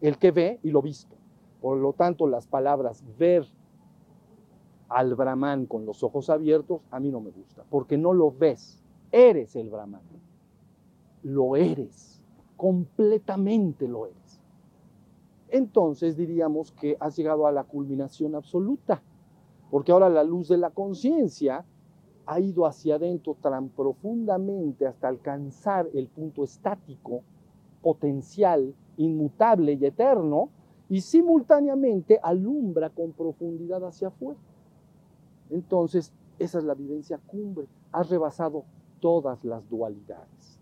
El 0.00 0.18
que 0.18 0.30
ve 0.30 0.60
y 0.62 0.70
lo 0.70 0.82
visto. 0.82 1.16
Por 1.60 1.78
lo 1.78 1.92
tanto, 1.92 2.26
las 2.26 2.46
palabras 2.46 3.04
ver 3.18 3.46
al 4.88 5.14
Brahman 5.14 5.66
con 5.66 5.86
los 5.86 6.02
ojos 6.02 6.28
abiertos, 6.28 6.80
a 6.90 7.00
mí 7.00 7.10
no 7.10 7.20
me 7.20 7.30
gusta, 7.30 7.64
porque 7.70 7.96
no 7.96 8.12
lo 8.12 8.30
ves. 8.30 8.82
Eres 9.10 9.56
el 9.56 9.70
Brahman. 9.70 10.02
Lo 11.22 11.56
eres. 11.56 12.20
Completamente 12.56 13.88
lo 13.88 14.06
eres 14.06 14.22
entonces 15.52 16.16
diríamos 16.16 16.72
que 16.72 16.96
has 16.98 17.14
llegado 17.14 17.46
a 17.46 17.52
la 17.52 17.64
culminación 17.64 18.34
absoluta, 18.34 19.02
porque 19.70 19.92
ahora 19.92 20.08
la 20.08 20.24
luz 20.24 20.48
de 20.48 20.56
la 20.56 20.70
conciencia 20.70 21.66
ha 22.26 22.40
ido 22.40 22.66
hacia 22.66 22.96
adentro 22.96 23.36
tan 23.40 23.68
profundamente 23.70 24.86
hasta 24.86 25.08
alcanzar 25.08 25.88
el 25.94 26.08
punto 26.08 26.44
estático, 26.44 27.22
potencial, 27.82 28.74
inmutable 28.96 29.72
y 29.74 29.84
eterno, 29.84 30.50
y 30.88 31.00
simultáneamente 31.00 32.20
alumbra 32.22 32.90
con 32.90 33.12
profundidad 33.12 33.84
hacia 33.84 34.08
afuera. 34.08 34.38
Entonces, 35.50 36.12
esa 36.38 36.58
es 36.58 36.64
la 36.64 36.74
vivencia 36.74 37.18
cumbre. 37.18 37.66
Has 37.92 38.10
rebasado 38.10 38.64
todas 39.00 39.44
las 39.44 39.68
dualidades. 39.68 40.60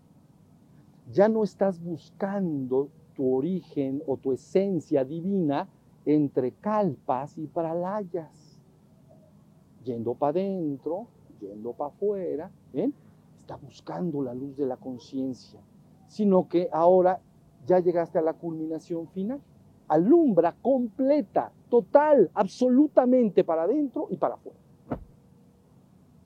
Ya 1.11 1.27
no 1.27 1.43
estás 1.43 1.81
buscando 1.83 2.89
tu 3.15 3.35
origen 3.35 4.01
o 4.07 4.17
tu 4.17 4.31
esencia 4.31 5.03
divina 5.03 5.67
entre 6.05 6.51
calpas 6.53 7.37
y 7.37 7.47
pralayas. 7.47 8.59
Yendo 9.83 10.13
para 10.13 10.31
adentro, 10.31 11.07
yendo 11.41 11.73
para 11.73 11.89
afuera, 11.89 12.51
está 13.35 13.55
buscando 13.57 14.21
la 14.21 14.33
luz 14.33 14.55
de 14.55 14.65
la 14.65 14.77
conciencia, 14.77 15.59
sino 16.07 16.47
que 16.47 16.69
ahora 16.71 17.19
ya 17.65 17.79
llegaste 17.79 18.19
a 18.19 18.21
la 18.21 18.33
culminación 18.33 19.07
final. 19.09 19.41
Alumbra 19.87 20.55
completa, 20.61 21.51
total, 21.69 22.31
absolutamente 22.33 23.43
para 23.43 23.63
adentro 23.63 24.07
y 24.09 24.17
para 24.17 24.35
afuera. 24.35 24.57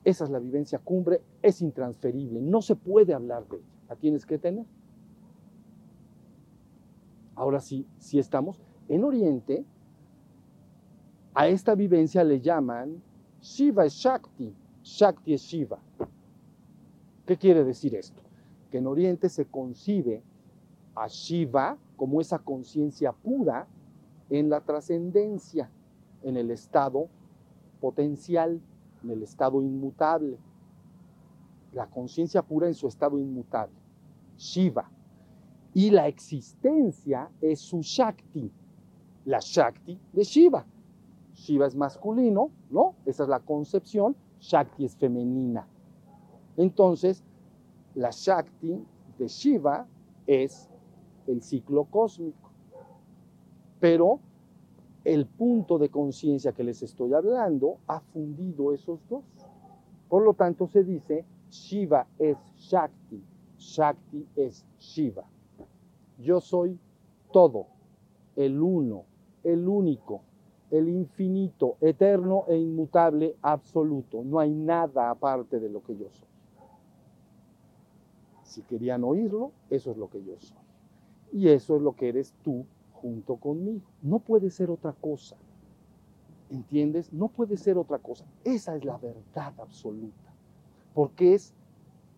Esa 0.04 0.24
es 0.24 0.30
la 0.30 0.38
vivencia 0.38 0.78
cumbre, 0.78 1.20
es 1.42 1.60
intransferible, 1.60 2.40
no 2.40 2.62
se 2.62 2.76
puede 2.76 3.12
hablar 3.12 3.44
de 3.48 3.56
ella, 3.56 3.66
la 3.88 3.96
tienes 3.96 4.24
que 4.24 4.38
tener. 4.38 4.64
Ahora 7.34 7.60
sí, 7.60 7.86
sí 7.98 8.18
estamos 8.18 8.60
en 8.88 9.02
Oriente. 9.02 9.64
A 11.34 11.48
esta 11.48 11.74
vivencia 11.74 12.22
le 12.22 12.40
llaman 12.40 13.02
Shiva 13.40 13.86
Shakti, 13.88 14.54
Shakti 14.86 15.34
es 15.34 15.42
Shiva. 15.42 15.80
¿Qué 17.26 17.36
quiere 17.36 17.64
decir 17.64 17.96
esto? 17.96 18.22
Que 18.70 18.78
en 18.78 18.86
Oriente 18.86 19.28
se 19.28 19.44
concibe 19.46 20.22
a 20.94 21.08
Shiva 21.08 21.76
como 21.96 22.20
esa 22.20 22.38
conciencia 22.38 23.10
pura 23.10 23.66
en 24.30 24.48
la 24.48 24.60
trascendencia, 24.60 25.68
en 26.22 26.36
el 26.36 26.52
estado 26.52 27.08
potencial, 27.80 28.60
en 29.02 29.10
el 29.10 29.24
estado 29.24 29.60
inmutable. 29.60 30.38
La 31.72 31.90
conciencia 31.90 32.42
pura 32.42 32.68
en 32.68 32.74
su 32.74 32.86
estado 32.86 33.18
inmutable. 33.18 33.74
Shiva 34.36 34.88
y 35.74 35.90
la 35.90 36.06
existencia 36.06 37.28
es 37.40 37.58
su 37.58 37.80
Shakti, 37.82 38.52
la 39.24 39.40
Shakti 39.40 39.98
de 40.12 40.22
Shiva. 40.22 40.64
Shiva 41.34 41.66
es 41.66 41.74
masculino, 41.74 42.50
¿no? 42.70 42.94
Esa 43.04 43.24
es 43.24 43.28
la 43.28 43.40
concepción, 43.40 44.14
Shakti 44.46 44.84
es 44.84 44.96
femenina. 44.96 45.66
Entonces, 46.56 47.24
la 47.94 48.10
Shakti 48.10 48.84
de 49.18 49.26
Shiva 49.26 49.86
es 50.26 50.68
el 51.26 51.42
ciclo 51.42 51.84
cósmico. 51.84 52.50
Pero 53.80 54.20
el 55.04 55.26
punto 55.26 55.78
de 55.78 55.88
conciencia 55.88 56.52
que 56.52 56.64
les 56.64 56.82
estoy 56.82 57.12
hablando 57.12 57.78
ha 57.86 58.00
fundido 58.00 58.72
esos 58.72 59.00
dos. 59.08 59.24
Por 60.08 60.22
lo 60.22 60.34
tanto, 60.34 60.68
se 60.68 60.84
dice 60.84 61.24
Shiva 61.50 62.06
es 62.18 62.38
Shakti, 62.56 63.22
Shakti 63.58 64.26
es 64.36 64.64
Shiva. 64.78 65.24
Yo 66.18 66.40
soy 66.40 66.78
todo, 67.32 67.66
el 68.36 68.60
uno, 68.60 69.04
el 69.42 69.66
único, 69.68 70.22
el 70.70 70.88
infinito, 70.88 71.76
eterno 71.80 72.44
e 72.48 72.56
inmutable, 72.56 73.36
absoluto. 73.42 74.22
No 74.24 74.38
hay 74.38 74.50
nada 74.50 75.10
aparte 75.10 75.60
de 75.60 75.68
lo 75.68 75.82
que 75.82 75.96
yo 75.96 76.08
soy. 76.10 76.28
Si 78.42 78.62
querían 78.62 79.04
oírlo, 79.04 79.52
eso 79.70 79.90
es 79.90 79.96
lo 79.96 80.08
que 80.08 80.22
yo 80.24 80.34
soy. 80.38 80.56
Y 81.32 81.48
eso 81.48 81.76
es 81.76 81.82
lo 81.82 81.94
que 81.94 82.08
eres 82.08 82.34
tú 82.42 82.64
junto 82.92 83.36
conmigo. 83.36 83.86
No 84.02 84.18
puede 84.18 84.50
ser 84.50 84.70
otra 84.70 84.92
cosa. 84.92 85.36
¿Entiendes? 86.50 87.12
No 87.12 87.28
puede 87.28 87.56
ser 87.56 87.76
otra 87.76 87.98
cosa. 87.98 88.24
Esa 88.44 88.76
es 88.76 88.84
la 88.84 88.96
verdad 88.98 89.52
absoluta. 89.58 90.32
Porque 90.94 91.34
es 91.34 91.52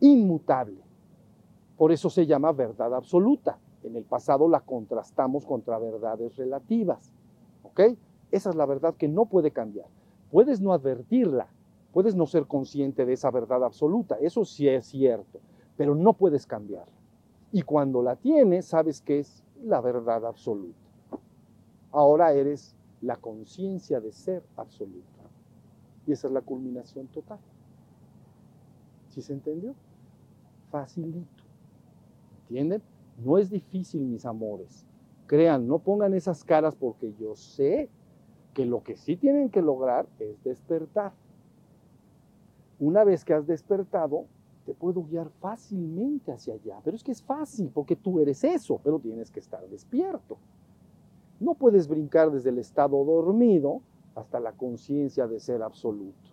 inmutable. 0.01 0.81
Por 1.77 1.93
eso 1.93 2.11
se 2.11 2.27
llama 2.27 2.53
verdad 2.53 2.95
absoluta. 2.95 3.59
En 3.83 3.97
el 3.97 4.05
pasado 4.05 4.49
la 4.49 4.61
contrastamos 4.61 5.47
contra 5.47 5.79
verdades 5.79 6.37
relativas. 6.37 7.13
¿Ok? 7.63 7.81
Esa 8.31 8.51
es 8.51 8.57
la 8.57 8.67
verdad 8.67 8.95
que 8.95 9.09
no 9.09 9.27
puede 9.27 9.51
cambiar. 9.51 9.87
Puedes 10.31 10.61
no 10.61 10.73
advertirla, 10.73 11.49
puedes 11.93 12.15
no 12.15 12.27
ser 12.27 12.47
consciente 12.47 13.07
de 13.07 13.15
esa 13.15 13.31
verdad 13.31 13.65
absoluta, 13.65 14.17
eso 14.21 14.45
sí 14.45 14.69
es 14.69 14.87
cierto, 14.87 15.41
pero 15.77 15.95
no 15.95 16.13
puedes 16.13 16.47
cambiarla. 16.47 16.93
Y 17.51 17.63
cuando 17.63 18.03
la 18.03 18.17
tienes, 18.17 18.67
sabes 18.67 19.01
que 19.01 19.21
es 19.21 19.43
la 19.65 19.81
verdad 19.81 20.27
absoluta. 20.27 20.77
Ahora 21.91 22.33
eres 22.33 22.77
la 23.01 23.17
conciencia 23.17 24.01
de 24.01 24.13
ser 24.13 24.43
absoluta. 24.57 25.07
Y 26.07 26.13
esa 26.13 26.27
es 26.27 26.33
la 26.33 26.43
culminación 26.43 27.07
total. 27.07 27.39
¿Sí 29.09 29.23
se 29.23 29.33
entendió? 29.33 29.75
Facilito. 30.71 31.45
¿Entienden? 32.43 32.83
No 33.25 33.39
es 33.39 33.51
difícil, 33.51 34.03
mis 34.03 34.27
amores. 34.27 34.85
Crean, 35.27 35.67
no 35.67 35.79
pongan 35.79 36.15
esas 36.15 36.45
caras 36.45 36.75
porque 36.75 37.13
yo 37.19 37.35
sé 37.35 37.89
que 38.59 38.67
lo 38.67 38.83
que 38.83 38.97
sí 38.97 39.17
tienen 39.17 39.51
que 39.51 39.63
lograr 39.63 40.09
es 40.19 40.43
despertar. 40.43 41.13
Una 42.81 43.05
vez 43.05 43.25
que 43.25 43.33
has 43.33 43.47
despertado, 43.47 44.25
te 44.67 44.75
puedo 44.75 45.05
guiar 45.05 45.31
fácilmente 45.39 46.33
hacia 46.33 46.55
allá. 46.55 46.81
Pero 46.83 46.97
es 46.97 47.05
que 47.05 47.13
es 47.13 47.23
fácil 47.23 47.71
porque 47.73 47.95
tú 47.95 48.19
eres 48.19 48.43
eso, 48.43 48.81
pero 48.83 48.99
tienes 48.99 49.31
que 49.31 49.39
estar 49.39 49.65
despierto. 49.69 50.39
No 51.39 51.55
puedes 51.55 51.87
brincar 51.87 52.33
desde 52.33 52.51
el 52.51 52.59
estado 52.59 53.05
dormido 53.05 53.81
hasta 54.17 54.41
la 54.41 54.51
conciencia 54.51 55.29
de 55.29 55.39
ser 55.39 55.63
absoluto. 55.63 56.29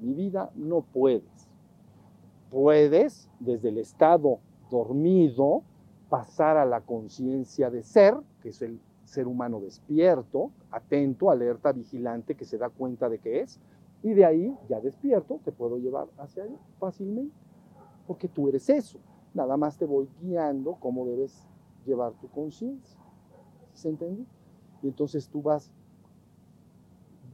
Mi 0.00 0.12
vida 0.12 0.50
no 0.54 0.82
puedes. 0.82 1.48
Puedes 2.50 3.30
desde 3.40 3.70
el 3.70 3.78
estado 3.78 4.38
dormido 4.70 5.62
pasar 6.10 6.58
a 6.58 6.66
la 6.66 6.82
conciencia 6.82 7.70
de 7.70 7.82
ser, 7.84 8.18
que 8.42 8.50
es 8.50 8.60
el 8.60 8.78
ser 9.14 9.26
humano 9.26 9.60
despierto, 9.60 10.50
atento, 10.70 11.30
alerta, 11.30 11.72
vigilante, 11.72 12.34
que 12.34 12.44
se 12.44 12.58
da 12.58 12.68
cuenta 12.68 13.08
de 13.08 13.18
que 13.18 13.40
es, 13.40 13.60
y 14.02 14.12
de 14.12 14.24
ahí, 14.24 14.56
ya 14.68 14.80
despierto, 14.80 15.40
te 15.44 15.52
puedo 15.52 15.78
llevar 15.78 16.08
hacia 16.18 16.44
allá 16.44 16.58
fácilmente 16.78 17.34
porque 18.06 18.28
tú 18.28 18.48
eres 18.48 18.68
eso. 18.68 18.98
Nada 19.32 19.56
más 19.56 19.78
te 19.78 19.84
voy 19.84 20.08
guiando 20.20 20.76
cómo 20.78 21.06
debes 21.06 21.48
llevar 21.86 22.12
tu 22.14 22.28
conciencia. 22.28 22.98
¿Se 23.72 23.88
entiende? 23.88 24.24
Y 24.82 24.88
entonces 24.88 25.28
tú 25.28 25.42
vas 25.42 25.72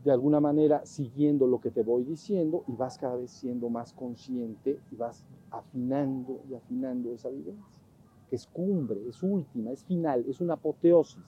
de 0.05 0.11
alguna 0.11 0.41
manera 0.41 0.87
siguiendo 0.87 1.47
lo 1.47 1.61
que 1.61 1.71
te 1.71 1.83
voy 1.83 2.05
diciendo 2.05 2.65
y 2.67 2.73
vas 2.73 2.97
cada 2.97 3.17
vez 3.17 3.31
siendo 3.31 3.69
más 3.69 3.93
consciente 3.93 4.81
y 4.91 4.97
vas 4.97 5.25
afinando 5.51 6.41
y 6.49 6.55
afinando 6.55 7.13
esa 7.13 7.29
vivencia, 7.29 7.83
que 8.29 8.37
es 8.37 8.47
cumbre, 8.47 9.07
es 9.09 9.23
última, 9.23 9.73
es 9.73 9.85
final, 9.85 10.25
es 10.27 10.41
una 10.41 10.55
apoteosis. 10.55 11.23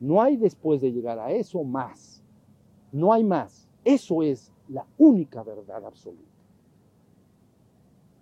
No 0.00 0.22
hay 0.22 0.38
después 0.38 0.80
de 0.80 0.90
llegar 0.90 1.18
a 1.18 1.30
eso 1.30 1.62
más. 1.62 2.22
No 2.90 3.12
hay 3.12 3.22
más. 3.22 3.68
Eso 3.84 4.22
es 4.22 4.50
la 4.68 4.86
única 4.98 5.42
verdad 5.42 5.84
absoluta. 5.84 6.24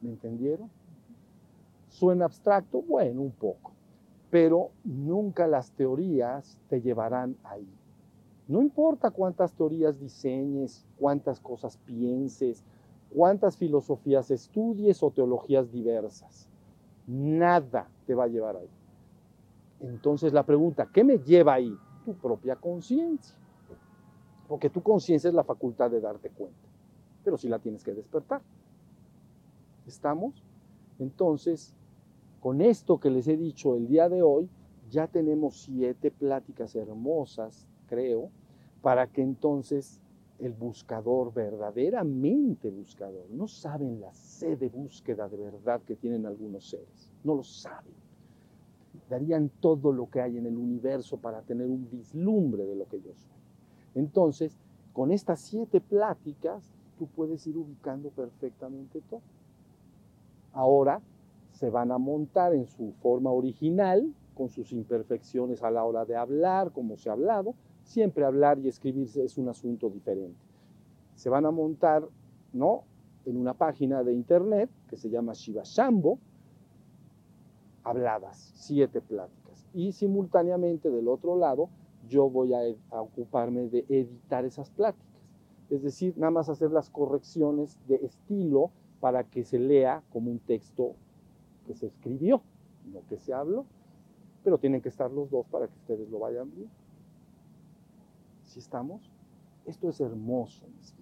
¿Me 0.01 0.11
entendieron? 0.11 0.69
¿Suena 1.89 2.27
abstracto? 2.27 2.83
Bueno, 2.83 3.23
un 3.23 3.31
poco. 3.31 3.73
Pero 4.31 4.71
nunca 4.85 5.47
las 5.47 5.71
teorías 5.71 6.59
te 6.69 6.81
llevarán 6.81 7.37
ahí. 7.45 7.67
No 8.47 8.63
importa 8.63 9.11
cuántas 9.11 9.53
teorías 9.53 10.01
diseñes, 10.01 10.85
cuántas 10.99 11.41
cosas 11.41 11.77
pienses, 11.79 12.65
cuántas 13.15 13.57
filosofías 13.57 14.31
estudies 14.31 15.03
o 15.03 15.11
teologías 15.11 15.71
diversas. 15.71 16.49
Nada 17.07 17.89
te 18.07 18.15
va 18.15 18.25
a 18.25 18.29
llevar 18.29 18.57
ahí. 18.57 18.69
Entonces 19.81 20.33
la 20.33 20.45
pregunta, 20.45 20.89
¿qué 20.93 21.05
me 21.05 21.19
lleva 21.19 21.55
ahí? 21.55 21.77
Tu 22.05 22.15
propia 22.15 22.57
conciencia. 22.57 23.37
Porque 24.49 24.71
tu 24.71 24.83
conciencia 24.83 25.29
es 25.29 25.35
la 25.35 25.45
facultad 25.45 25.91
de 25.91 26.01
darte 26.01 26.31
cuenta. 26.31 26.69
Pero 27.23 27.37
si 27.37 27.49
la 27.49 27.59
tienes 27.59 27.85
que 27.85 27.95
despertar. 27.95 28.41
¿Estamos? 29.87 30.43
Entonces, 30.99 31.75
con 32.41 32.61
esto 32.61 32.99
que 32.99 33.11
les 33.11 33.29
he 33.29 33.37
dicho 33.37 33.77
el 33.77 33.89
día 33.89 34.09
de 34.09 34.23
hoy, 34.23 34.49
ya 34.91 35.07
tenemos 35.07 35.63
siete 35.63 36.11
pláticas 36.11 36.75
hermosas, 36.75 37.67
creo, 37.87 38.31
para 38.81 39.07
que 39.07 39.23
entonces 39.23 40.01
el 40.39 40.53
buscador, 40.53 41.33
verdaderamente 41.33 42.71
buscador, 42.71 43.29
no 43.31 43.49
saben 43.49 44.01
la 44.01 44.13
sed 44.15 44.59
de 44.59 44.69
búsqueda 44.69 45.29
de 45.29 45.37
verdad 45.37 45.83
que 45.83 45.97
tienen 45.97 46.27
algunos 46.27 46.69
seres, 46.69 47.13
no 47.25 47.35
lo 47.35 47.43
saben. 47.43 48.08
Darían 49.09 49.51
todo 49.61 49.93
lo 49.93 50.11
que 50.11 50.21
hay 50.21 50.37
en 50.37 50.47
el 50.47 50.57
universo 50.57 51.17
para 51.17 51.43
tener 51.43 51.67
un 51.69 51.89
vislumbre 51.91 52.65
de 52.65 52.77
lo 52.77 52.87
que 52.89 53.01
yo 53.01 53.15
soy. 53.15 53.39
Entonces, 53.95 54.59
con 54.93 55.11
estas 55.11 55.41
siete 55.41 55.81
pláticas, 55.81 56.73
tú 56.99 57.07
puedes 57.07 57.47
ir 57.47 57.57
ubicando 57.57 58.11
perfectamente 58.11 59.01
todo 59.09 59.23
ahora 60.59 61.01
se 61.53 61.71
van 61.71 61.93
a 61.93 61.99
montar 61.99 62.53
en 62.55 62.67
su 62.67 62.93
forma 63.01 63.31
original, 63.31 64.13
con 64.35 64.49
sus 64.49 64.73
imperfecciones 64.73 65.63
a 65.63 65.71
la 65.71 65.85
hora 65.85 66.05
de 66.05 66.17
hablar, 66.17 66.73
como 66.73 66.97
se 66.97 67.09
ha 67.09 67.13
hablado. 67.13 67.55
Siempre 67.85 68.25
hablar 68.25 68.59
y 68.59 68.69
escribirse 68.69 69.25
es 69.25 69.39
un 69.39 69.49
asunto 69.49 69.89
diferente. 69.89 70.39
Se 71.15 71.31
van 71.31 71.47
a 71.47 71.51
montar, 71.51 72.07
¿no? 72.53 72.83
En 73.25 73.37
una 73.37 73.55
página 73.55 74.05
de 74.05 74.13
internet 74.13 74.71
que 74.89 74.97
se 74.97 75.11
llama 75.11 75.33
Shiva 75.33 75.63
Shambo, 75.65 76.19
habladas, 77.89 78.53
siete 78.55 79.01
pláticas. 79.01 79.67
Y 79.75 79.93
simultáneamente 79.93 80.91
del 80.91 81.09
otro 81.09 81.37
lado, 81.37 81.69
yo 82.09 82.29
voy 82.29 82.55
a, 82.55 82.61
ocuparme 82.91 83.69
de 83.69 83.85
editar 83.89 84.45
esas 84.45 84.71
pláticas. 84.71 85.07
Es 85.71 85.83
decir, 85.83 86.15
nada 86.17 86.31
más 86.31 86.49
hacer 86.49 86.71
las 86.71 86.91
correcciones 86.91 87.79
de 87.87 87.97
estilo 87.97 88.71
para 89.01 89.25
que 89.25 89.45
se 89.45 89.59
lea 89.59 90.03
como 90.11 90.31
un 90.31 90.39
texto 90.39 90.95
que 91.67 91.75
se 91.75 91.87
escribió, 91.87 92.43
no 92.93 93.01
que 93.09 93.19
se 93.19 93.35
habló, 93.35 93.67
pero 94.43 94.59
tienen 94.59 94.81
que 94.81 94.89
estar 94.89 95.11
los 95.11 95.31
dos 95.31 95.47
para 95.47 95.67
que 95.67 95.75
ustedes 95.75 96.09
lo 96.09 96.21
vayan 96.21 96.51
viendo. 96.55 96.73
¿Sí 98.45 98.59
estamos? 98.59 99.11
Esto 99.67 99.91
es 99.91 100.01
hermoso, 100.01 100.67
mis. 100.75 100.95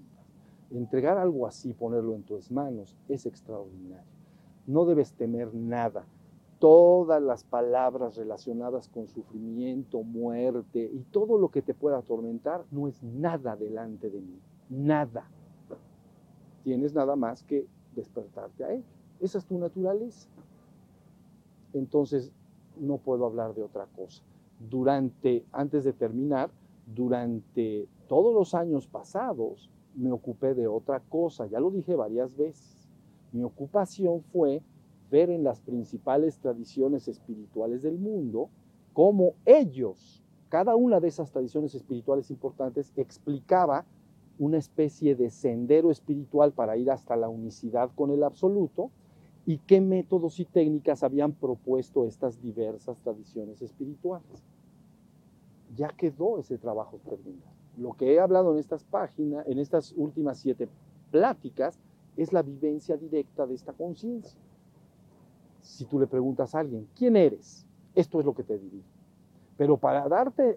Entregar 0.73 1.17
algo 1.17 1.47
así, 1.47 1.73
ponerlo 1.73 2.17
en 2.17 2.25
tus 2.25 2.51
manos, 2.51 2.97
es 3.09 3.25
extraordinario. 3.25 4.11
No 4.67 4.85
debes 4.85 5.13
temer 5.13 5.55
nada. 5.55 6.05
Todas 6.59 7.23
las 7.23 7.45
palabras 7.45 8.17
relacionadas 8.17 8.89
con 8.89 9.07
sufrimiento, 9.09 10.03
muerte 10.03 10.91
y 10.93 11.01
todo 11.11 11.39
lo 11.39 11.51
que 11.51 11.63
te 11.63 11.75
pueda 11.75 11.99
atormentar 11.99 12.65
no 12.71 12.89
es 12.89 13.03
nada 13.03 13.57
delante 13.57 14.11
de 14.11 14.21
mí. 14.21 14.41
Nada. 14.71 15.29
Tienes 16.65 16.95
nada 16.95 17.15
más 17.15 17.43
que 17.43 17.67
despertarte 17.95 18.65
a 18.65 18.73
él. 18.73 18.85
Esa 19.21 19.39
es 19.39 19.47
tu 19.47 19.59
naturaleza. 19.59 20.29
Entonces, 21.73 22.33
no 22.79 22.99
puedo 22.99 23.27
hablar 23.27 23.55
de 23.55 23.63
otra 23.63 23.87
cosa. 23.95 24.23
Durante, 24.59 25.45
antes 25.53 25.85
de 25.85 25.93
terminar, 25.93 26.51
durante 26.87 27.89
todos 28.09 28.35
los 28.35 28.55
años 28.55 28.87
pasados, 28.87 29.71
me 29.95 30.13
ocupé 30.13 30.55
de 30.55 30.67
otra 30.67 31.01
cosa, 31.01 31.47
ya 31.47 31.61
lo 31.61 31.71
dije 31.71 31.95
varias 31.95 32.37
veces. 32.37 32.89
Mi 33.33 33.43
ocupación 33.43 34.23
fue 34.23 34.63
ver 35.11 35.31
en 35.31 35.45
las 35.45 35.61
principales 35.61 36.39
tradiciones 36.39 37.09
espirituales 37.09 37.83
del 37.83 37.99
mundo 37.99 38.49
cómo 38.93 39.35
ellos, 39.45 40.23
cada 40.49 40.77
una 40.77 41.01
de 41.01 41.09
esas 41.09 41.31
tradiciones 41.31 41.75
espirituales 41.75 42.31
importantes, 42.31 42.93
explicaba 42.97 43.85
una 44.39 44.59
especie 44.59 45.15
de 45.15 45.31
sendero 45.31 45.91
espiritual 45.91 46.53
para 46.53 46.77
ir 46.77 46.91
hasta 46.91 47.17
la 47.17 47.29
unicidad 47.29 47.91
con 47.95 48.11
el 48.11 48.23
absoluto 48.23 48.91
y 49.47 49.59
qué 49.59 49.81
métodos 49.81 50.41
y 50.41 50.45
técnicas 50.45 51.03
habían 51.03 51.33
propuesto 51.33 52.05
estas 52.05 52.43
diversas 52.43 52.99
tradiciones 52.99 53.63
espirituales. 53.63 54.45
Ya 55.75 55.89
quedó 55.89 56.39
ese 56.39 56.59
trabajo 56.59 56.99
terminado. 57.05 57.53
Lo 57.77 57.93
que 57.93 58.15
he 58.15 58.21
hablado 58.21 58.53
en 58.53 58.59
estas 58.59 58.85
páginas, 58.85 59.47
en 59.47 59.59
estas 59.59 59.93
últimas 59.97 60.39
siete 60.39 60.69
pláticas, 61.11 61.79
es 62.17 62.33
la 62.33 62.43
vivencia 62.43 62.97
directa 62.97 63.47
de 63.47 63.55
esta 63.55 63.73
conciencia. 63.73 64.41
Si 65.67 65.85
tú 65.85 65.99
le 65.99 66.07
preguntas 66.07 66.55
a 66.55 66.61
alguien, 66.61 66.87
¿quién 66.95 67.17
eres? 67.17 67.67
Esto 67.95 68.21
es 68.21 68.25
lo 68.25 68.35
que 68.35 68.45
te 68.45 68.57
diría. 68.57 68.85
Pero 69.57 69.77
para 69.77 70.09
darte 70.09 70.57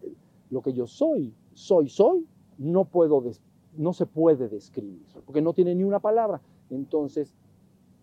lo 0.52 0.62
que 0.62 0.72
yo 0.72 0.86
soy, 0.86 1.34
soy, 1.54 1.90
soy, 1.90 2.28
no 2.60 2.86
puedo, 2.86 3.24
no 3.76 3.94
se 3.94 4.06
puede 4.06 4.48
describir, 4.50 5.02
porque 5.26 5.42
no 5.42 5.54
tiene 5.54 5.74
ni 5.74 5.84
una 5.84 6.00
palabra. 6.00 6.42
Entonces, 6.70 7.34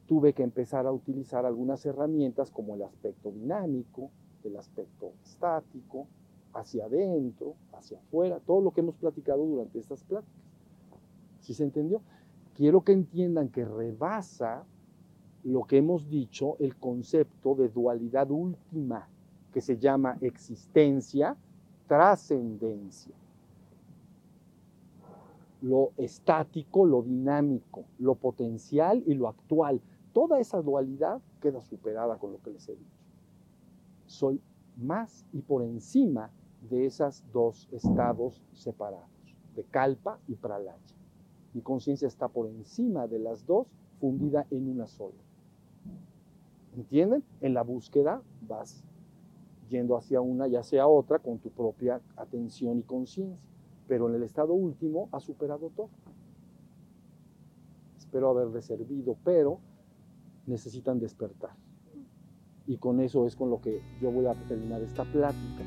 tuve 0.07 0.33
que 0.33 0.42
empezar 0.42 0.87
a 0.87 0.92
utilizar 0.92 1.47
algunas 1.47 1.87
herramientas 1.87 2.51
como 2.51 2.75
el 2.75 2.83
aspecto 2.83 3.31
dinámico, 3.31 4.11
el 4.42 4.57
aspecto 4.57 5.12
estático, 5.25 6.09
hacia 6.55 6.87
adentro, 6.87 7.55
hacia 7.73 7.99
afuera, 7.99 8.40
todo 8.45 8.61
lo 8.62 8.73
que 8.73 8.81
hemos 8.81 8.97
platicado 8.97 9.45
durante 9.45 9.79
estas 9.79 10.03
pláticas. 10.03 10.35
¿Sí 11.40 11.55
se 11.55 11.62
entendió? 11.62 12.01
Quiero 12.55 12.83
que 12.83 12.92
entiendan 12.92 13.49
que 13.49 13.64
rebasa 13.64 14.64
lo 15.47 15.63
que 15.63 15.79
hemos 15.79 16.09
dicho 16.09 16.57
el 16.59 16.75
concepto 16.75 17.55
de 17.55 17.69
dualidad 17.69 18.33
última, 18.33 19.09
que 19.53 19.61
se 19.61 19.79
llama 19.79 20.19
existencia, 20.21 21.37
trascendencia. 21.87 23.15
Lo 25.63 25.93
estático, 25.99 26.85
lo 26.85 27.03
dinámico, 27.03 27.85
lo 28.01 28.17
potencial 28.17 29.05
y 29.07 29.15
lo 29.15 29.29
actual. 29.29 29.81
Toda 30.13 30.41
esa 30.41 30.61
dualidad 30.61 31.21
queda 31.41 31.63
superada 31.63 32.19
con 32.19 32.33
lo 32.33 32.43
que 32.43 32.51
les 32.51 32.69
he 32.69 32.75
dicho. 32.75 33.05
Soy 34.07 34.41
más 34.77 35.25
y 35.33 35.43
por 35.43 35.63
encima 35.63 36.29
de 36.69 36.87
esos 36.87 37.23
dos 37.33 37.69
estados 37.71 38.43
separados, 38.53 39.07
de 39.55 39.63
Kalpa 39.63 40.19
y 40.27 40.35
Pralaya. 40.35 40.77
Mi 41.55 41.61
conciencia 41.61 42.09
está 42.09 42.27
por 42.27 42.49
encima 42.49 43.07
de 43.07 43.21
las 43.21 43.47
dos, 43.47 43.69
fundida 44.01 44.45
en 44.51 44.69
una 44.69 44.89
sola. 44.89 45.15
¿Entienden? 46.77 47.25
En 47.41 47.55
la 47.55 47.62
búsqueda 47.62 48.23
vas 48.43 48.85
yendo 49.71 49.97
hacia 49.97 50.21
una 50.21 50.47
y 50.47 50.57
hacia 50.57 50.87
otra 50.87 51.19
con 51.19 51.39
tu 51.39 51.51
propia 51.51 52.01
atención 52.17 52.79
y 52.79 52.83
conciencia. 52.83 53.39
Pero 53.89 54.09
en 54.09 54.17
el 54.17 54.23
estado 54.23 54.53
último 54.53 55.09
ha 55.12 55.21
superado 55.21 55.71
todo. 55.75 55.89
Espero 57.97 58.29
haberle 58.29 58.61
servido, 58.61 59.17
pero 59.25 59.59
necesitan 60.47 61.01
despertar. 61.01 61.57
Y 62.67 62.77
con 62.77 63.01
eso 63.01 63.27
es 63.27 63.37
con 63.37 63.49
lo 63.49 63.61
que 63.61 63.81
yo 64.01 64.11
voy 64.11 64.27
a 64.27 64.35
terminar 64.47 64.83
esta 64.83 65.05
plática. 65.05 65.62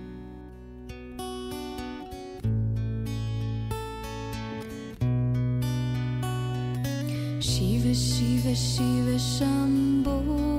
Shiva, 7.40 7.94
Shiva, 7.94 8.54
Shiva, 8.54 9.18
Shambhu. 9.18 10.59